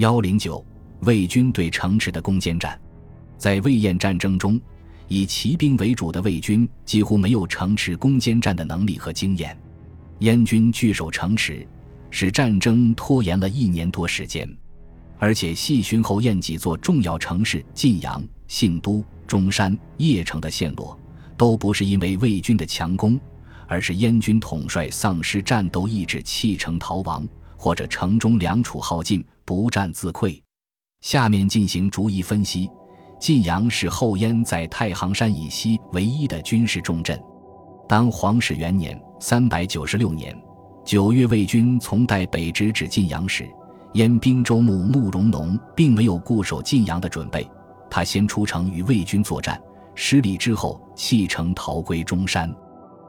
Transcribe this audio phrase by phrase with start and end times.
[0.00, 0.64] 幺零九，
[1.00, 2.80] 魏军对城池的攻坚战，
[3.36, 4.58] 在魏燕战争中，
[5.08, 9.54] 以骑兵为主的魏军几乎没有城池攻坚战的能力和经验。
[10.20, 11.68] 燕军据守城池，
[12.10, 14.48] 使战争拖延了一年多时间，
[15.18, 20.98] 而且细巡后燕几座重要城市晋阳、信都、中山、邺城的陷落，
[21.36, 23.20] 都不是因为魏军的强攻，
[23.66, 30.40] 而是燕军统帅丧失战斗意志弃城逃亡，或者城中粮储耗尽不战自溃。
[31.00, 32.70] 下面进行逐一分析。
[33.18, 37.20] 晋阳是后燕在太行山以西唯一的军事重镇。
[37.88, 38.96] 当皇始元年。
[39.18, 40.34] 三百九十六年
[40.84, 43.46] 九月，魏军从代北直指晋阳时，
[43.94, 47.46] 燕兵州牧慕容农并没有固守晋阳的准备。
[47.90, 49.60] 他先出城与魏军作战，
[49.96, 52.50] 失利之后弃城逃归中山。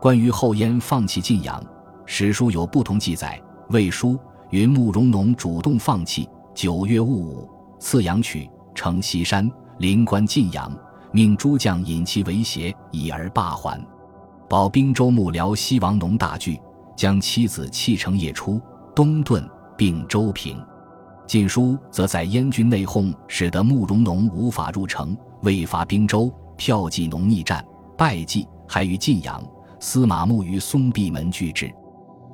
[0.00, 1.64] 关于后燕放弃晋阳，
[2.04, 3.40] 史书有不同记载。
[3.70, 4.18] 魏书
[4.54, 6.28] 云：慕容农主动放弃。
[6.54, 7.50] 九月戊午，
[7.80, 10.72] 次阳曲城西山，临关晋阳，
[11.10, 13.84] 命诸将引其围胁，以而罢还。
[14.48, 16.56] 保兵州牧辽西王农大惧，
[16.94, 18.60] 将妻子弃城夜出，
[18.94, 19.44] 东遁，
[19.76, 20.56] 并周平。
[21.26, 27.66] 晋书则在燕军内讧，使得慕容农无法入城，未伐兵州，票骑农逆战
[27.98, 29.42] 败绩，还于晋阳。
[29.80, 31.68] 司马慕于松壁门拒之，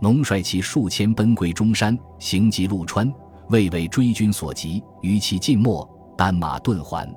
[0.00, 3.12] 农率其数千奔归中山，行及陆川，
[3.50, 7.06] 未为追军所及，于其尽没，单马遁还。《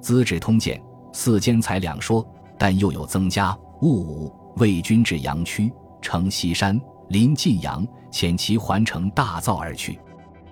[0.00, 0.78] 资治通鉴》
[1.12, 2.26] 四间才两说，
[2.58, 3.56] 但又有增加。
[3.82, 9.98] 戊午，魏军至阳曲，城西山，临晋阳，遣其环城大造而去。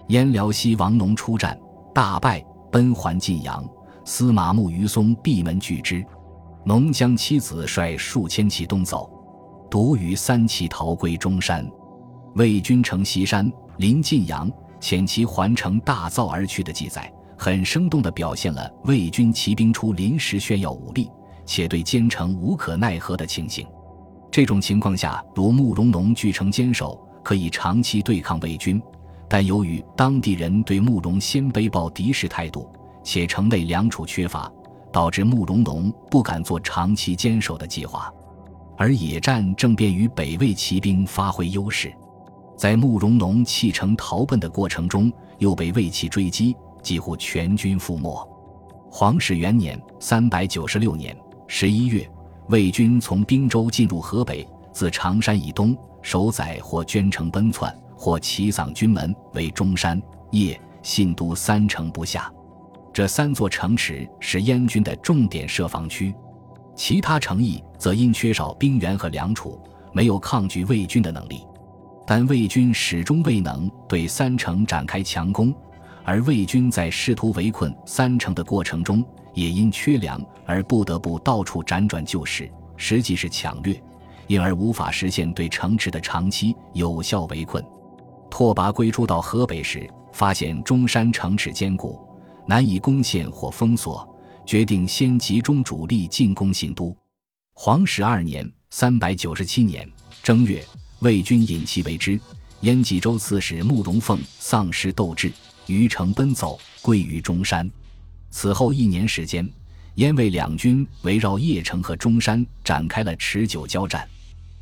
[0.09, 1.59] 燕辽西王农出战，
[1.95, 3.65] 大败，奔还晋阳。
[4.05, 6.05] 司马穆于松闭门拒之。
[6.65, 9.11] 农将妻子率数千骑东走，
[9.73, 11.67] 独于三骑逃归中山。
[12.35, 21.11] 魏军乘西山，临晋阳，遣其还城大造而去的记载，很生动地表现了魏军骑兵出临时炫耀武力。
[21.47, 23.67] 且对坚城无可奈何的情形，
[24.31, 28.79] 这种情况下，如慕容农据城坚守，可以长期对抗魏军；
[29.27, 32.71] 但由于当地人对慕容鲜卑抱敌视态度，
[33.03, 34.53] 且城内粮储缺乏，
[34.93, 38.13] 导致慕容农不敢做长期坚守的计划。
[38.83, 41.95] 而野战正便于北魏骑兵发挥优势，
[42.57, 48.29] 在慕容农弃城逃奔的过程中，又被魏骑追击，几乎全军覆没。
[48.91, 51.17] 皇始元年（三百九十六年）。
[51.47, 52.05] 十一月，
[52.49, 62.29] 魏军从滨州进入河北，自常山以东，守载或捐城奔窜，或齐丧军门，为中山、邺、信都三城不下。
[62.93, 66.13] 这三座城池是燕军的重点设防区，
[66.75, 69.61] 其他城邑则因缺少兵源和粮储，
[69.93, 71.47] 没有抗拒魏军的能力。
[72.07, 75.55] 但魏军始终未能对三城展开强攻，
[76.05, 79.05] 而魏军在试图围困三城的过程中。
[79.35, 83.83] 也因缺粮而不得不到处辗转救市，实际是抢掠，
[84.27, 87.65] 因而无法实现对城池的长期有效围困。
[88.29, 91.99] 拓跋归初到河北时，发现中山城池坚固，
[92.45, 94.07] 难以攻陷或封锁，
[94.45, 96.97] 决定先集中主力进攻信都。
[97.55, 99.89] 黄始二年（三百九十七年）
[100.23, 100.65] 正月，
[101.01, 102.19] 魏军引其为之。
[102.61, 105.33] 燕冀州刺史慕容凤丧失斗志，
[105.67, 107.69] 于城奔走，归于中山。
[108.31, 109.49] 此后一年时间，
[109.97, 114.09] 燕魏两军围绕邺城和中山展开了持久交战。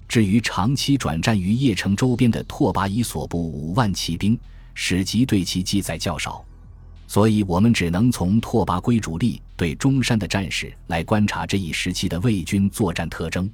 [0.09, 4.39] 至于长期转战于邺城周边的拓跋以所部五万骑兵，
[4.75, 6.45] 史籍对其记载较少，
[7.11, 13.51] 所以我们只能从拓跋圭主力对中山的战事来观察这一时期的魏军作战特征。